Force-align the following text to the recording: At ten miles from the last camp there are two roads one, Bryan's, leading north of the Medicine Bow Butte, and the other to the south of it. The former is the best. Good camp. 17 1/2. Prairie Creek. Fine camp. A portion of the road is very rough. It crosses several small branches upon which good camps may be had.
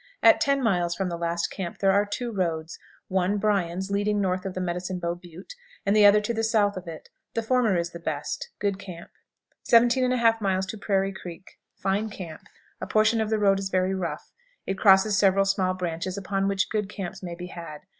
At 0.23 0.41
ten 0.41 0.63
miles 0.63 0.95
from 0.95 1.09
the 1.09 1.15
last 1.15 1.49
camp 1.51 1.77
there 1.77 1.91
are 1.91 2.07
two 2.07 2.31
roads 2.31 2.79
one, 3.07 3.37
Bryan's, 3.37 3.91
leading 3.91 4.19
north 4.19 4.45
of 4.47 4.55
the 4.55 4.59
Medicine 4.59 4.97
Bow 4.97 5.13
Butte, 5.13 5.53
and 5.85 5.95
the 5.95 6.07
other 6.07 6.19
to 6.21 6.33
the 6.33 6.43
south 6.43 6.75
of 6.75 6.87
it. 6.87 7.09
The 7.35 7.43
former 7.43 7.77
is 7.77 7.91
the 7.91 7.99
best. 7.99 8.49
Good 8.57 8.79
camp. 8.79 9.11
17 9.61 10.09
1/2. 10.09 10.81
Prairie 10.81 11.13
Creek. 11.13 11.59
Fine 11.75 12.09
camp. 12.09 12.41
A 12.81 12.87
portion 12.87 13.21
of 13.21 13.29
the 13.29 13.37
road 13.37 13.59
is 13.59 13.69
very 13.69 13.93
rough. 13.93 14.31
It 14.65 14.79
crosses 14.79 15.19
several 15.19 15.45
small 15.45 15.75
branches 15.75 16.17
upon 16.17 16.47
which 16.47 16.71
good 16.71 16.89
camps 16.89 17.21
may 17.21 17.35
be 17.35 17.45
had. 17.53 17.81